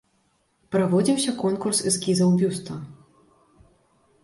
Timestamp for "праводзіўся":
0.75-1.31